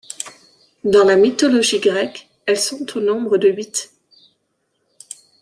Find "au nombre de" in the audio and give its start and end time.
2.97-3.49